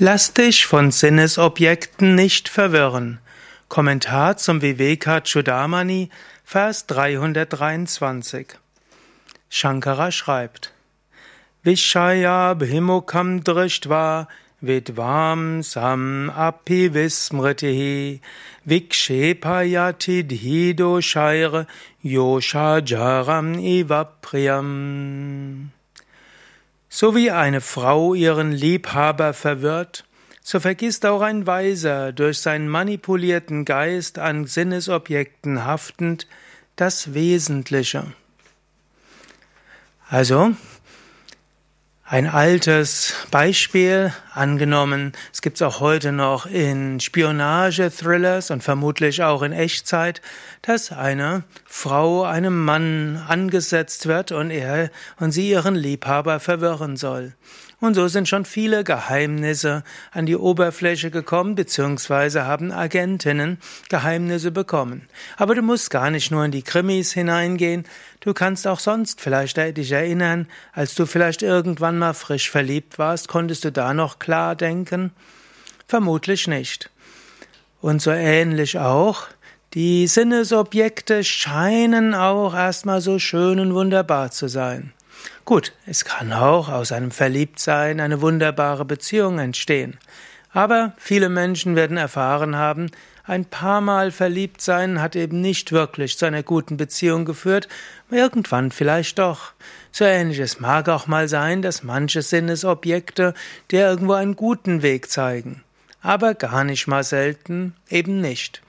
Lass 0.00 0.32
dich 0.32 0.66
von 0.66 0.90
Sinnesobjekten 0.90 2.16
nicht 2.16 2.48
verwirren. 2.48 3.20
Kommentar 3.68 4.36
zum 4.36 4.60
Viveka 4.60 5.20
Chudamani, 5.20 6.10
Vers 6.44 6.86
323. 6.86 8.48
Shankara 9.48 10.10
schreibt: 10.10 10.72
Vishaya 11.62 12.54
bhimukam 12.54 13.44
drishtva 13.44 14.26
vidvam 14.60 15.62
sam 15.62 16.28
api 16.28 16.92
vismritihi 16.92 18.18
vikshepayati 18.66 20.24
dhido 20.24 21.00
shaire 21.00 21.68
yosha 22.02 22.80
jaram 22.80 23.60
ivapriyam 23.60 25.70
so 26.94 27.16
wie 27.16 27.32
eine 27.32 27.60
Frau 27.60 28.14
ihren 28.14 28.52
Liebhaber 28.52 29.34
verwirrt, 29.34 30.04
so 30.44 30.60
vergisst 30.60 31.04
auch 31.06 31.22
ein 31.22 31.44
Weiser 31.44 32.12
durch 32.12 32.38
seinen 32.38 32.68
manipulierten 32.68 33.64
Geist 33.64 34.20
an 34.20 34.46
Sinnesobjekten 34.46 35.64
haftend 35.64 36.28
das 36.76 37.12
Wesentliche. 37.12 38.12
Also, 40.08 40.54
ein 42.04 42.28
altes 42.28 43.16
Beispiel 43.32 44.12
angenommen, 44.34 45.12
es 45.32 45.42
gibt 45.42 45.56
es 45.56 45.62
auch 45.62 45.80
heute 45.80 46.12
noch 46.12 46.46
in 46.46 47.00
Spionage-Thrillers 47.00 48.50
und 48.50 48.62
vermutlich 48.62 49.22
auch 49.22 49.42
in 49.42 49.52
Echtzeit, 49.52 50.20
dass 50.62 50.92
eine 50.92 51.44
Frau 51.64 52.24
einem 52.24 52.64
Mann 52.64 53.22
angesetzt 53.26 54.06
wird 54.06 54.32
und 54.32 54.50
er 54.50 54.90
und 55.18 55.32
sie 55.32 55.50
ihren 55.50 55.74
Liebhaber 55.74 56.40
verwirren 56.40 56.96
soll. 56.96 57.34
Und 57.84 57.92
so 57.92 58.08
sind 58.08 58.30
schon 58.30 58.46
viele 58.46 58.82
Geheimnisse 58.82 59.84
an 60.10 60.24
die 60.24 60.36
Oberfläche 60.36 61.10
gekommen, 61.10 61.54
beziehungsweise 61.54 62.46
haben 62.46 62.72
Agentinnen 62.72 63.58
Geheimnisse 63.90 64.50
bekommen. 64.50 65.06
Aber 65.36 65.54
du 65.54 65.60
musst 65.60 65.90
gar 65.90 66.10
nicht 66.10 66.30
nur 66.30 66.44
in 66.46 66.50
die 66.50 66.62
Krimis 66.62 67.12
hineingehen, 67.12 67.84
du 68.20 68.32
kannst 68.32 68.66
auch 68.66 68.80
sonst 68.80 69.20
vielleicht 69.20 69.58
dich 69.76 69.92
erinnern, 69.92 70.46
als 70.72 70.94
du 70.94 71.04
vielleicht 71.04 71.42
irgendwann 71.42 71.98
mal 71.98 72.14
frisch 72.14 72.50
verliebt 72.50 72.98
warst, 72.98 73.28
konntest 73.28 73.66
du 73.66 73.72
da 73.72 73.92
noch 73.92 74.18
klar 74.24 74.56
denken? 74.56 75.12
Vermutlich 75.86 76.48
nicht. 76.48 76.90
Und 77.82 78.00
so 78.00 78.10
ähnlich 78.10 78.78
auch, 78.78 79.26
die 79.74 80.06
Sinnesobjekte 80.06 81.22
scheinen 81.24 82.14
auch 82.14 82.54
erstmal 82.54 83.02
so 83.02 83.18
schön 83.18 83.60
und 83.60 83.74
wunderbar 83.74 84.30
zu 84.30 84.48
sein. 84.48 84.94
Gut, 85.44 85.72
es 85.84 86.06
kann 86.06 86.32
auch 86.32 86.70
aus 86.70 86.90
einem 86.90 87.10
Verliebtsein 87.10 88.00
eine 88.00 88.22
wunderbare 88.22 88.86
Beziehung 88.86 89.38
entstehen. 89.38 89.98
Aber 90.54 90.92
viele 90.96 91.28
Menschen 91.28 91.74
werden 91.74 91.96
erfahren 91.96 92.56
haben, 92.56 92.90
ein 93.26 93.44
paar 93.46 93.80
Mal 93.80 94.10
verliebt 94.10 94.60
sein 94.60 95.00
hat 95.00 95.16
eben 95.16 95.40
nicht 95.40 95.72
wirklich 95.72 96.16
zu 96.16 96.26
einer 96.26 96.42
guten 96.42 96.76
Beziehung 96.76 97.24
geführt, 97.24 97.68
irgendwann 98.10 98.70
vielleicht 98.70 99.18
doch. 99.18 99.52
So 99.90 100.04
ähnliches 100.04 100.60
mag 100.60 100.88
auch 100.88 101.06
mal 101.06 101.26
sein, 101.26 101.60
dass 101.60 101.82
manche 101.82 102.22
Sinnesobjekte 102.22 103.32
dir 103.70 103.88
irgendwo 103.88 104.12
einen 104.12 104.36
guten 104.36 104.82
Weg 104.82 105.10
zeigen. 105.10 105.64
Aber 106.02 106.34
gar 106.34 106.64
nicht 106.64 106.86
mal 106.86 107.02
selten 107.02 107.74
eben 107.88 108.20
nicht. 108.20 108.62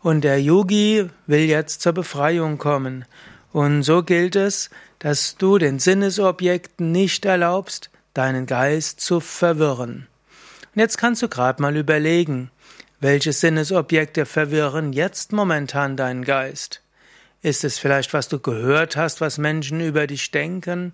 Und 0.00 0.22
der 0.22 0.40
Yogi 0.40 1.10
will 1.26 1.40
jetzt 1.40 1.82
zur 1.82 1.92
Befreiung 1.92 2.56
kommen. 2.56 3.04
Und 3.52 3.82
so 3.82 4.04
gilt 4.04 4.36
es, 4.36 4.70
dass 5.00 5.36
du 5.36 5.58
den 5.58 5.80
Sinnesobjekten 5.80 6.92
nicht 6.92 7.24
erlaubst, 7.24 7.90
deinen 8.14 8.46
Geist 8.46 9.00
zu 9.00 9.18
verwirren. 9.18 10.06
Jetzt 10.78 10.96
kannst 10.96 11.22
du 11.22 11.28
gerade 11.28 11.60
mal 11.60 11.76
überlegen, 11.76 12.52
welche 13.00 13.32
Sinnesobjekte 13.32 14.24
verwirren 14.24 14.92
jetzt 14.92 15.32
momentan 15.32 15.96
deinen 15.96 16.22
Geist? 16.22 16.82
Ist 17.42 17.64
es 17.64 17.80
vielleicht, 17.80 18.14
was 18.14 18.28
du 18.28 18.38
gehört 18.38 18.96
hast, 18.96 19.20
was 19.20 19.38
Menschen 19.38 19.80
über 19.80 20.06
dich 20.06 20.30
denken? 20.30 20.92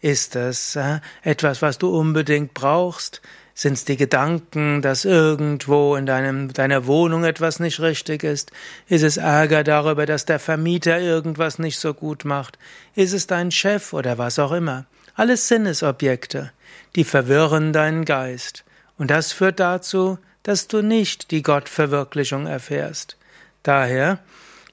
Ist 0.00 0.34
es 0.34 0.76
äh, 0.76 1.00
etwas, 1.22 1.60
was 1.60 1.76
du 1.76 1.94
unbedingt 1.94 2.54
brauchst? 2.54 3.20
Sind 3.52 3.74
es 3.74 3.84
die 3.84 3.98
Gedanken, 3.98 4.80
dass 4.80 5.04
irgendwo 5.04 5.94
in 5.96 6.06
deinem, 6.06 6.50
deiner 6.54 6.86
Wohnung 6.86 7.24
etwas 7.24 7.60
nicht 7.60 7.80
richtig 7.80 8.24
ist? 8.24 8.50
Ist 8.86 9.02
es 9.02 9.18
Ärger 9.18 9.62
darüber, 9.62 10.06
dass 10.06 10.24
der 10.24 10.38
Vermieter 10.38 11.00
irgendwas 11.00 11.58
nicht 11.58 11.78
so 11.78 11.92
gut 11.92 12.24
macht? 12.24 12.58
Ist 12.94 13.12
es 13.12 13.26
dein 13.26 13.50
Chef 13.50 13.92
oder 13.92 14.16
was 14.16 14.38
auch 14.38 14.52
immer? 14.52 14.86
Alles 15.14 15.48
Sinnesobjekte, 15.48 16.50
die 16.96 17.04
verwirren 17.04 17.74
deinen 17.74 18.06
Geist. 18.06 18.64
Und 18.98 19.10
das 19.10 19.32
führt 19.32 19.60
dazu, 19.60 20.18
dass 20.42 20.68
du 20.68 20.82
nicht 20.82 21.30
die 21.30 21.42
Gottverwirklichung 21.42 22.46
erfährst. 22.46 23.16
Daher 23.62 24.18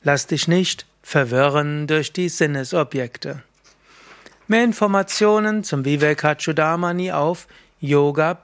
lass 0.04 0.28
dich 0.28 0.48
nicht 0.48 0.86
verwirren 1.02 1.88
durch 1.88 2.12
die 2.12 2.30
Sinnesobjekte. 2.30 3.44
Mehr 4.48 4.64
Informationen 4.64 5.64
zum 5.64 5.86
Vivekachudamani 5.86 7.12
auf 7.12 7.48
yoga-vidya.de 7.80 8.38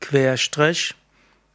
Querstrich 0.00 0.94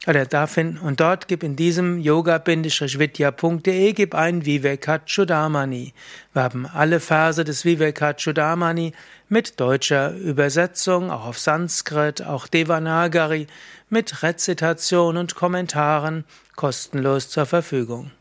oder 0.08 0.25
da 0.25 0.47
finden 0.47 0.80
und 0.80 1.00
dort 1.00 1.28
gib 1.28 1.44
in 1.44 1.56
diesem 1.56 2.00
yoga-vidya.de 2.00 3.94
gib 3.94 4.16
ein 4.16 4.46
Vivekachudamani. 4.46 5.94
Wir 6.34 6.44
haben 6.44 6.66
alle 6.66 7.00
Verse 7.00 7.44
des 7.44 7.64
Vivekachudamani 7.64 8.94
mit 9.30 9.59
deutscher 9.59 10.14
Übersetzung, 10.14 11.09
auch 11.09 11.25
auf 11.25 11.40
Sanskrit, 11.40 12.22
auch 12.22 12.47
Devanagari, 12.47 13.47
mit 13.90 14.24
Rezitation 14.24 15.18
und 15.18 15.36
Kommentaren 15.36 16.25
kostenlos 16.56 17.30
zur 17.30 17.46
Verfügung. 17.46 18.12